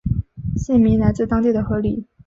[0.57, 2.05] 县名来自当地的河狸。